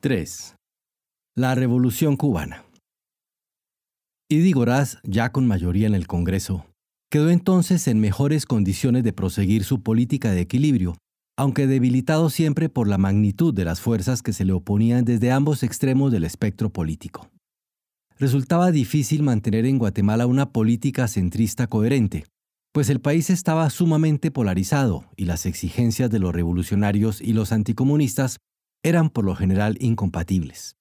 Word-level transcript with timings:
3. 0.00 0.54
La 1.34 1.56
Revolución 1.56 2.16
cubana. 2.16 2.64
Idi 4.30 4.52
Goraz, 4.52 4.98
ya 5.02 5.32
con 5.32 5.48
mayoría 5.48 5.88
en 5.88 5.96
el 5.96 6.06
Congreso, 6.06 6.66
quedó 7.10 7.30
entonces 7.30 7.88
en 7.88 7.98
mejores 7.98 8.46
condiciones 8.46 9.02
de 9.02 9.12
proseguir 9.12 9.64
su 9.64 9.82
política 9.82 10.30
de 10.30 10.42
equilibrio, 10.42 10.94
aunque 11.36 11.66
debilitado 11.66 12.30
siempre 12.30 12.68
por 12.68 12.86
la 12.86 12.96
magnitud 12.96 13.52
de 13.52 13.64
las 13.64 13.80
fuerzas 13.80 14.22
que 14.22 14.32
se 14.32 14.44
le 14.44 14.52
oponían 14.52 15.04
desde 15.04 15.32
ambos 15.32 15.64
extremos 15.64 16.12
del 16.12 16.22
espectro 16.22 16.70
político. 16.70 17.28
Resultaba 18.20 18.70
difícil 18.70 19.24
mantener 19.24 19.66
en 19.66 19.78
Guatemala 19.78 20.26
una 20.26 20.52
política 20.52 21.08
centrista 21.08 21.66
coherente, 21.66 22.24
pues 22.72 22.88
el 22.88 23.00
país 23.00 23.30
estaba 23.30 23.68
sumamente 23.68 24.30
polarizado 24.30 25.06
y 25.16 25.24
las 25.24 25.44
exigencias 25.44 26.08
de 26.08 26.20
los 26.20 26.32
revolucionarios 26.32 27.20
y 27.20 27.32
los 27.32 27.50
anticomunistas 27.50 28.38
eran 28.82 29.10
por 29.10 29.24
lo 29.24 29.34
general 29.34 29.76
incompatibles. 29.80 30.76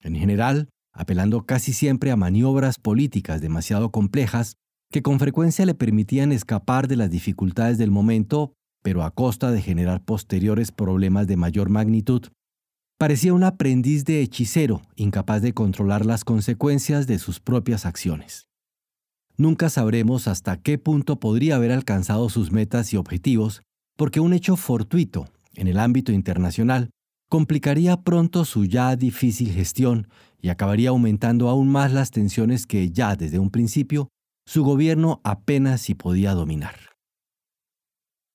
En 0.00 0.14
general, 0.14 0.68
apelando 0.92 1.44
casi 1.44 1.72
siempre 1.72 2.10
a 2.10 2.16
maniobras 2.16 2.78
políticas 2.78 3.40
demasiado 3.40 3.90
complejas 3.90 4.56
que 4.90 5.02
con 5.02 5.18
frecuencia 5.18 5.66
le 5.66 5.74
permitían 5.74 6.32
escapar 6.32 6.88
de 6.88 6.96
las 6.96 7.10
dificultades 7.10 7.76
del 7.76 7.90
momento, 7.90 8.52
pero 8.82 9.02
a 9.02 9.10
costa 9.10 9.50
de 9.50 9.60
generar 9.60 10.04
posteriores 10.04 10.70
problemas 10.70 11.26
de 11.26 11.36
mayor 11.36 11.68
magnitud, 11.68 12.22
parecía 12.98 13.34
un 13.34 13.44
aprendiz 13.44 14.04
de 14.04 14.22
hechicero 14.22 14.82
incapaz 14.94 15.42
de 15.42 15.52
controlar 15.52 16.06
las 16.06 16.24
consecuencias 16.24 17.06
de 17.06 17.18
sus 17.18 17.40
propias 17.40 17.84
acciones. 17.84 18.46
Nunca 19.36 19.68
sabremos 19.68 20.28
hasta 20.28 20.56
qué 20.56 20.78
punto 20.78 21.20
podría 21.20 21.56
haber 21.56 21.72
alcanzado 21.72 22.30
sus 22.30 22.52
metas 22.52 22.92
y 22.94 22.96
objetivos, 22.96 23.62
porque 23.96 24.20
un 24.20 24.32
hecho 24.32 24.56
fortuito 24.56 25.28
en 25.54 25.68
el 25.68 25.78
ámbito 25.78 26.12
internacional 26.12 26.90
complicaría 27.28 28.02
pronto 28.02 28.44
su 28.44 28.64
ya 28.64 28.96
difícil 28.96 29.52
gestión 29.52 30.08
y 30.40 30.48
acabaría 30.48 30.90
aumentando 30.90 31.48
aún 31.48 31.68
más 31.68 31.92
las 31.92 32.10
tensiones 32.10 32.66
que 32.66 32.90
ya 32.90 33.16
desde 33.16 33.38
un 33.38 33.50
principio 33.50 34.08
su 34.46 34.62
gobierno 34.62 35.20
apenas 35.24 35.80
si 35.80 35.94
podía 35.94 36.32
dominar. 36.34 36.76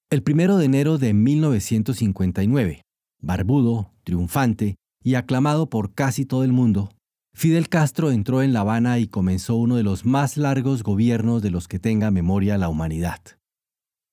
El 0.10 0.24
primero 0.24 0.58
de 0.58 0.66
enero 0.66 0.98
de 0.98 1.14
1959, 1.14 2.82
barbudo, 3.22 3.94
triunfante 4.04 4.76
y 5.02 5.16
aclamado 5.16 5.70
por 5.70 5.94
casi 5.94 6.26
todo 6.26 6.44
el 6.44 6.52
mundo, 6.52 6.90
Fidel 7.34 7.70
Castro 7.70 8.12
entró 8.12 8.44
en 8.44 8.52
La 8.52 8.60
Habana 8.60 9.00
y 9.00 9.08
comenzó 9.08 9.56
uno 9.56 9.78
de 9.78 9.84
los 9.84 10.06
más 10.06 10.36
largos 10.36 10.84
gobiernos 10.84 11.42
de 11.42 11.50
los 11.50 11.70
que 11.70 11.80
tenga 11.80 12.12
memoria 12.12 12.58
la 12.58 12.68
humanidad. 12.68 13.22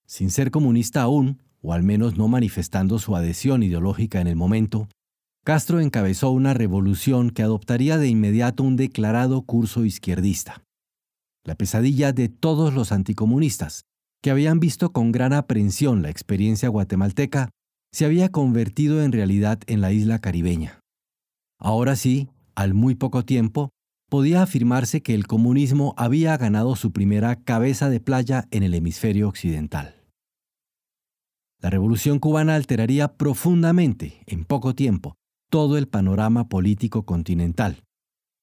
Sin 0.07 0.31
ser 0.31 0.53
comunista 0.53 1.03
aún, 1.03 1.43
o 1.63 1.73
al 1.73 1.83
menos 1.83 2.17
no 2.17 2.29
manifestando 2.29 2.99
su 2.99 3.17
adhesión 3.17 3.63
ideológica 3.63 4.21
en 4.21 4.27
el 4.27 4.37
momento, 4.37 4.89
Castro 5.45 5.81
encabezó 5.81 6.31
una 6.31 6.55
revolución 6.55 7.31
que 7.31 7.43
adoptaría 7.43 7.97
de 7.97 8.09
inmediato 8.09 8.63
un 8.63 8.77
declarado 8.77 9.43
curso 9.43 9.85
izquierdista. 9.85 10.63
La 11.45 11.55
pesadilla 11.55 12.13
de 12.13 12.29
todos 12.29 12.75
los 12.75 12.93
anticomunistas, 12.93 13.85
que 14.23 14.31
habían 14.31 14.61
visto 14.61 14.93
con 14.93 15.13
gran 15.13 15.33
aprehensión 15.33 16.03
la 16.03 16.11
experiencia 16.11 16.69
guatemalteca, 16.69 17.51
se 17.93 18.05
había 18.05 18.29
convertido 18.29 19.03
en 19.03 19.13
realidad 19.13 19.59
en 19.67 19.81
la 19.81 19.93
isla 19.93 20.19
caribeña. 20.19 20.81
Ahora 21.59 21.97
sí, 21.97 22.29
al 22.55 22.75
muy 22.75 22.95
poco 22.95 23.25
tiempo, 23.25 23.71
podía 24.11 24.43
afirmarse 24.43 25.03
que 25.03 25.15
el 25.15 25.27
comunismo 25.27 25.95
había 25.97 26.37
ganado 26.37 26.77
su 26.77 26.93
primera 26.93 27.37
cabeza 27.37 27.89
de 27.89 28.01
playa 28.01 28.47
en 28.51 28.63
el 28.63 28.75
hemisferio 28.75 29.29
occidental. 29.29 29.98
La 31.61 31.71
revolución 31.71 32.21
cubana 32.21 32.55
alteraría 32.55 33.17
profundamente, 33.17 34.23
en 34.27 34.45
poco 34.45 34.75
tiempo, 34.75 35.17
todo 35.51 35.77
el 35.77 35.89
panorama 35.89 36.49
político 36.49 37.05
continental. 37.05 37.83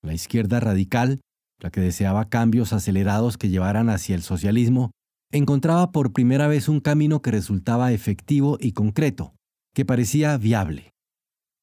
La 0.04 0.14
izquierda 0.14 0.60
radical, 0.60 1.22
la 1.60 1.70
que 1.70 1.80
deseaba 1.80 2.28
cambios 2.28 2.74
acelerados 2.74 3.38
que 3.38 3.50
llevaran 3.50 3.90
hacia 3.90 4.16
el 4.16 4.22
socialismo, 4.22 4.92
encontraba 5.32 5.92
por 5.92 6.12
primera 6.12 6.48
vez 6.48 6.68
un 6.68 6.82
camino 6.82 7.22
que 7.22 7.32
resultaba 7.32 7.94
efectivo 7.94 8.58
y 8.60 8.74
concreto, 8.74 9.34
que 9.74 9.86
parecía 9.86 10.38
viable. 10.38 10.92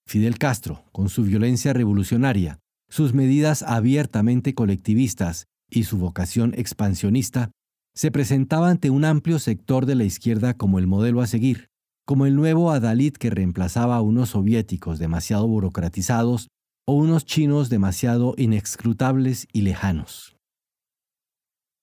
Fidel 0.07 0.39
Castro, 0.39 0.85
con 0.91 1.09
su 1.09 1.23
violencia 1.23 1.73
revolucionaria, 1.73 2.59
sus 2.89 3.15
medidas 3.15 3.63
abiertamente 3.63 4.55
colectivistas 4.55 5.47
y 5.71 5.85
su 5.85 5.99
vocación 5.99 6.53
expansionista, 6.57 7.51
se 7.95 8.11
presentaba 8.11 8.71
ante 8.71 8.91
un 8.91 9.05
amplio 9.05 9.39
sector 9.39 9.87
de 9.87 9.95
la 9.95 10.05
izquierda 10.05 10.55
como 10.55 10.79
el 10.79 10.87
modelo 10.87 11.21
a 11.21 11.27
seguir, 11.27 11.69
como 12.07 12.27
el 12.27 12.35
nuevo 12.37 12.71
Adalid 12.71 13.15
que 13.15 13.31
reemplazaba 13.31 13.97
a 13.97 14.01
unos 14.01 14.31
soviéticos 14.31 14.99
demasiado 14.99 15.47
burocratizados 15.47 16.49
o 16.87 16.95
unos 16.95 17.25
chinos 17.25 17.69
demasiado 17.69 18.35
inescrutables 18.37 19.47
y 19.53 19.63
lejanos. 19.63 20.37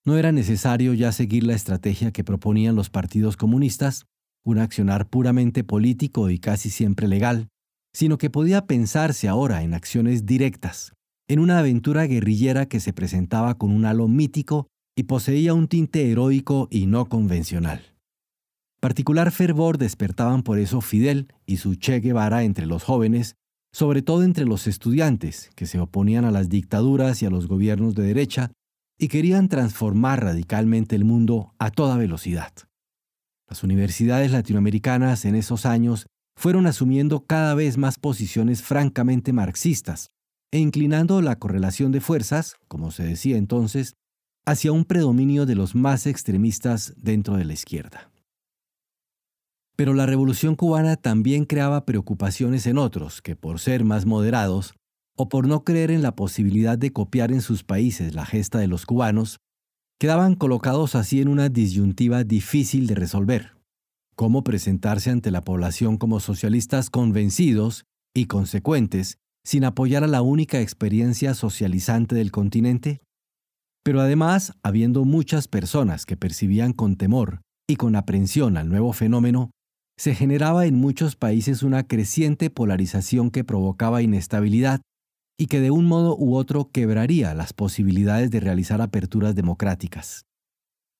No 0.04 0.16
era 0.16 0.32
necesario 0.32 0.94
ya 0.94 1.12
seguir 1.12 1.44
la 1.44 1.54
estrategia 1.54 2.10
que 2.10 2.24
proponían 2.24 2.74
los 2.74 2.90
partidos 2.90 3.36
comunistas, 3.36 4.06
un 4.44 4.58
accionar 4.58 5.08
puramente 5.08 5.62
político 5.62 6.30
y 6.30 6.38
casi 6.38 6.70
siempre 6.70 7.06
legal, 7.06 7.48
sino 7.94 8.18
que 8.18 8.30
podía 8.30 8.66
pensarse 8.66 9.28
ahora 9.28 9.62
en 9.62 9.74
acciones 9.74 10.26
directas, 10.26 10.92
en 11.28 11.38
una 11.38 11.58
aventura 11.58 12.06
guerrillera 12.06 12.66
que 12.66 12.80
se 12.80 12.92
presentaba 12.92 13.56
con 13.58 13.72
un 13.72 13.84
halo 13.84 14.08
mítico 14.08 14.68
y 14.96 15.04
poseía 15.04 15.54
un 15.54 15.68
tinte 15.68 16.10
heroico 16.10 16.68
y 16.70 16.86
no 16.86 17.08
convencional. 17.08 17.94
Particular 18.80 19.30
fervor 19.30 19.76
despertaban 19.76 20.42
por 20.42 20.58
eso 20.58 20.80
Fidel 20.80 21.28
y 21.44 21.58
su 21.58 21.74
Che 21.74 22.00
Guevara 22.00 22.44
entre 22.44 22.66
los 22.66 22.82
jóvenes, 22.82 23.36
sobre 23.72 24.02
todo 24.02 24.22
entre 24.24 24.46
los 24.46 24.66
estudiantes, 24.66 25.50
que 25.54 25.66
se 25.66 25.78
oponían 25.78 26.24
a 26.24 26.30
las 26.30 26.48
dictaduras 26.48 27.22
y 27.22 27.26
a 27.26 27.30
los 27.30 27.46
gobiernos 27.46 27.94
de 27.94 28.04
derecha 28.04 28.52
y 28.98 29.08
querían 29.08 29.48
transformar 29.48 30.24
radicalmente 30.24 30.96
el 30.96 31.04
mundo 31.04 31.54
a 31.58 31.70
toda 31.70 31.96
velocidad. 31.96 32.52
Las 33.48 33.62
universidades 33.62 34.30
latinoamericanas 34.30 35.24
en 35.24 35.34
esos 35.34 35.66
años 35.66 36.06
fueron 36.36 36.66
asumiendo 36.66 37.26
cada 37.26 37.54
vez 37.54 37.76
más 37.76 37.98
posiciones 37.98 38.62
francamente 38.62 39.32
marxistas 39.32 40.08
e 40.52 40.58
inclinando 40.58 41.20
la 41.20 41.36
correlación 41.36 41.92
de 41.92 42.00
fuerzas, 42.00 42.56
como 42.66 42.90
se 42.90 43.04
decía 43.04 43.36
entonces, 43.36 43.94
hacia 44.46 44.72
un 44.72 44.84
predominio 44.84 45.46
de 45.46 45.54
los 45.54 45.74
más 45.74 46.06
extremistas 46.06 46.94
dentro 46.96 47.36
de 47.36 47.44
la 47.44 47.52
izquierda. 47.52 48.10
Pero 49.76 49.94
la 49.94 50.06
revolución 50.06 50.56
cubana 50.56 50.96
también 50.96 51.44
creaba 51.44 51.86
preocupaciones 51.86 52.66
en 52.66 52.78
otros 52.78 53.22
que, 53.22 53.36
por 53.36 53.60
ser 53.60 53.84
más 53.84 54.04
moderados, 54.04 54.74
o 55.16 55.28
por 55.28 55.46
no 55.46 55.64
creer 55.64 55.90
en 55.90 56.02
la 56.02 56.16
posibilidad 56.16 56.78
de 56.78 56.92
copiar 56.92 57.30
en 57.30 57.42
sus 57.42 57.62
países 57.62 58.14
la 58.14 58.24
gesta 58.24 58.58
de 58.58 58.66
los 58.66 58.86
cubanos, 58.86 59.38
quedaban 59.98 60.34
colocados 60.34 60.94
así 60.94 61.20
en 61.20 61.28
una 61.28 61.50
disyuntiva 61.50 62.24
difícil 62.24 62.86
de 62.86 62.94
resolver. 62.94 63.52
Cómo 64.16 64.44
presentarse 64.44 65.10
ante 65.10 65.30
la 65.30 65.44
población 65.44 65.98
como 65.98 66.20
socialistas 66.20 66.88
convencidos 66.88 67.84
y 68.14 68.26
consecuentes 68.26 69.18
sin 69.44 69.64
apoyar 69.64 70.04
a 70.04 70.08
la 70.08 70.22
única 70.22 70.60
experiencia 70.60 71.34
socializante 71.34 72.14
del 72.14 72.30
continente? 72.30 73.00
Pero 73.82 74.00
además, 74.00 74.52
habiendo 74.62 75.04
muchas 75.04 75.48
personas 75.48 76.04
que 76.04 76.16
percibían 76.16 76.72
con 76.72 76.96
temor 76.96 77.40
y 77.68 77.76
con 77.76 77.96
aprensión 77.96 78.56
al 78.56 78.68
nuevo 78.68 78.92
fenómeno, 78.92 79.50
se 79.98 80.14
generaba 80.14 80.66
en 80.66 80.76
muchos 80.76 81.16
países 81.16 81.62
una 81.62 81.86
creciente 81.86 82.50
polarización 82.50 83.30
que 83.30 83.44
provocaba 83.44 84.02
inestabilidad 84.02 84.80
y 85.38 85.46
que 85.46 85.60
de 85.60 85.70
un 85.70 85.86
modo 85.86 86.16
u 86.18 86.36
otro 86.36 86.70
quebraría 86.70 87.34
las 87.34 87.52
posibilidades 87.52 88.30
de 88.30 88.40
realizar 88.40 88.82
aperturas 88.82 89.34
democráticas. 89.34 90.24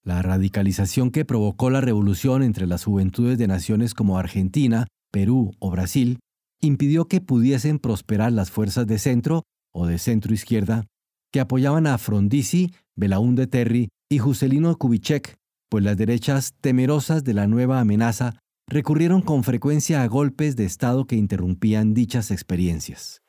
La 0.03 0.23
radicalización 0.23 1.11
que 1.11 1.27
provocó 1.27 1.69
la 1.69 1.83
revolución 1.83 2.43
entre 2.43 2.67
las 2.67 2.85
juventudes 2.85 3.37
de 3.37 3.47
naciones 3.47 3.93
como 3.93 4.19
Argentina, 4.19 4.87
Perú 5.13 5.53
o 5.59 5.71
Brasil 5.71 6.21
impidió 6.63 7.07
que 7.07 7.21
pudiesen 7.21 7.79
prosperar 7.79 8.33
las 8.33 8.51
fuerzas 8.51 8.87
de 8.87 8.99
centro 8.99 9.43
o 9.75 9.87
de 9.87 9.99
centro 9.99 10.33
izquierda 10.33 10.87
que 11.33 11.41
apoyaban 11.41 11.87
a 11.87 11.99
Frondizi, 11.99 12.73
Belaúnde 12.97 13.47
Terry 13.47 13.89
y 14.09 14.19
Juscelino 14.19 14.77
Kubitschek, 14.77 15.37
pues 15.69 15.85
las 15.85 15.97
derechas, 15.97 16.55
temerosas 16.61 17.25
de 17.25 17.35
la 17.35 17.47
nueva 17.47 17.81
amenaza, 17.81 18.41
recurrieron 18.67 19.23
con 19.23 19.45
frecuencia 19.45 20.03
a 20.03 20.07
golpes 20.07 20.57
de 20.57 20.65
Estado 20.65 21.07
que 21.07 21.17
interrumpían 21.17 21.95
dichas 21.95 22.31
experiencias. 22.31 23.23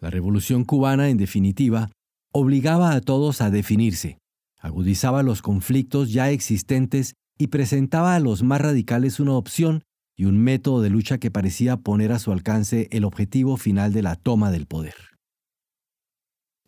La 0.00 0.10
revolución 0.10 0.64
cubana, 0.64 1.08
en 1.08 1.16
definitiva, 1.16 1.90
obligaba 2.32 2.92
a 2.92 3.00
todos 3.00 3.40
a 3.40 3.50
definirse, 3.50 4.18
agudizaba 4.58 5.22
los 5.22 5.40
conflictos 5.40 6.12
ya 6.12 6.30
existentes 6.30 7.14
y 7.38 7.48
presentaba 7.48 8.14
a 8.14 8.20
los 8.20 8.42
más 8.42 8.60
radicales 8.60 9.20
una 9.20 9.32
opción 9.32 9.82
y 10.16 10.26
un 10.26 10.38
método 10.38 10.80
de 10.80 10.90
lucha 10.90 11.18
que 11.18 11.30
parecía 11.30 11.76
poner 11.76 12.12
a 12.12 12.18
su 12.18 12.32
alcance 12.32 12.88
el 12.90 13.04
objetivo 13.04 13.56
final 13.56 13.92
de 13.92 14.02
la 14.02 14.16
toma 14.16 14.50
del 14.50 14.66
poder. 14.66 15.13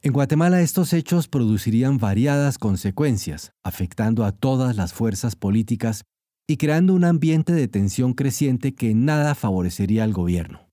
En 0.06 0.12
Guatemala 0.12 0.60
estos 0.60 0.92
hechos 0.92 1.26
producirían 1.26 1.98
variadas 1.98 2.58
consecuencias, 2.58 3.50
afectando 3.64 4.24
a 4.24 4.30
todas 4.30 4.76
las 4.76 4.92
fuerzas 4.92 5.34
políticas 5.34 6.04
y 6.46 6.58
creando 6.58 6.94
un 6.94 7.02
ambiente 7.02 7.52
de 7.52 7.66
tensión 7.66 8.14
creciente 8.14 8.72
que 8.72 8.94
nada 8.94 9.34
favorecería 9.34 10.04
al 10.04 10.12
gobierno. 10.12 10.70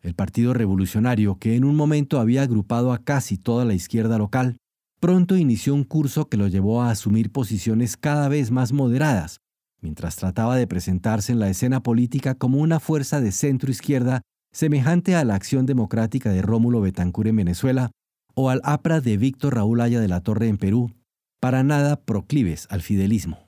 el 0.00 0.14
Partido 0.14 0.54
Revolucionario, 0.54 1.38
que 1.38 1.54
en 1.54 1.64
un 1.64 1.76
momento 1.76 2.18
había 2.18 2.40
agrupado 2.40 2.94
a 2.94 3.04
casi 3.04 3.36
toda 3.36 3.66
la 3.66 3.74
izquierda 3.74 4.16
local, 4.16 4.56
pronto 5.00 5.36
inició 5.36 5.74
un 5.74 5.84
curso 5.84 6.30
que 6.30 6.38
lo 6.38 6.48
llevó 6.48 6.80
a 6.80 6.90
asumir 6.90 7.30
posiciones 7.30 7.98
cada 7.98 8.26
vez 8.30 8.50
más 8.50 8.72
moderadas, 8.72 9.36
mientras 9.82 10.16
trataba 10.16 10.56
de 10.56 10.66
presentarse 10.66 11.30
en 11.30 11.40
la 11.40 11.50
escena 11.50 11.82
política 11.82 12.34
como 12.34 12.60
una 12.60 12.80
fuerza 12.80 13.20
de 13.20 13.32
centro 13.32 13.70
izquierda 13.70 14.22
semejante 14.50 15.14
a 15.14 15.26
la 15.26 15.34
Acción 15.34 15.66
Democrática 15.66 16.30
de 16.30 16.40
Rómulo 16.40 16.80
Betancur 16.80 17.28
en 17.28 17.36
Venezuela 17.36 17.90
o 18.36 18.50
al 18.50 18.60
APRA 18.64 19.00
de 19.00 19.16
Víctor 19.16 19.54
Raúl 19.54 19.80
Aya 19.80 19.98
de 19.98 20.08
la 20.08 20.20
Torre 20.20 20.48
en 20.48 20.58
Perú, 20.58 20.92
para 21.40 21.62
nada 21.62 22.04
proclives 22.04 22.66
al 22.70 22.82
fidelismo. 22.82 23.38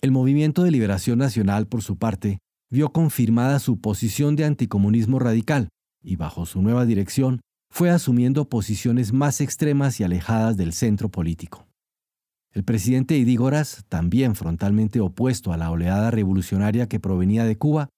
El 0.00 0.10
Movimiento 0.10 0.62
de 0.62 0.70
Liberación 0.70 1.18
Nacional, 1.18 1.66
por 1.66 1.82
su 1.82 1.98
parte, 1.98 2.38
vio 2.70 2.92
confirmada 2.92 3.58
su 3.58 3.80
posición 3.80 4.36
de 4.36 4.46
anticomunismo 4.46 5.18
radical 5.18 5.68
y 6.02 6.16
bajo 6.16 6.46
su 6.46 6.62
nueva 6.62 6.86
dirección 6.86 7.40
fue 7.70 7.90
asumiendo 7.90 8.48
posiciones 8.48 9.12
más 9.12 9.40
extremas 9.40 10.00
y 10.00 10.04
alejadas 10.04 10.56
del 10.56 10.72
centro 10.72 11.10
político. 11.10 11.66
El 12.52 12.64
presidente 12.64 13.16
Idígoras, 13.16 13.84
también 13.88 14.34
frontalmente 14.34 15.00
opuesto 15.00 15.52
a 15.52 15.56
la 15.56 15.70
oleada 15.70 16.10
revolucionaria 16.10 16.88
que 16.88 16.98
provenía 16.98 17.44
de 17.44 17.56
Cuba, 17.56 17.90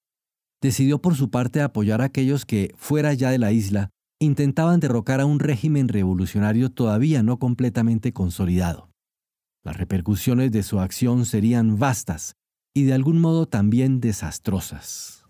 decidió 0.60 1.00
por 1.00 1.14
su 1.14 1.30
parte 1.30 1.62
apoyar 1.62 2.02
a 2.02 2.06
aquellos 2.06 2.44
que, 2.44 2.74
fuera 2.76 3.14
ya 3.14 3.30
de 3.30 3.38
la 3.38 3.52
isla, 3.52 3.90
intentaban 4.24 4.80
derrocar 4.80 5.20
a 5.20 5.26
un 5.26 5.40
régimen 5.40 5.88
revolucionario 5.88 6.70
todavía 6.70 7.22
no 7.22 7.38
completamente 7.38 8.12
consolidado. 8.12 8.90
Las 9.64 9.76
repercusiones 9.76 10.50
de 10.50 10.62
su 10.62 10.80
acción 10.80 11.24
serían 11.24 11.78
vastas 11.78 12.36
y 12.74 12.84
de 12.84 12.94
algún 12.94 13.20
modo 13.20 13.46
también 13.46 14.00
desastrosas. 14.00 15.21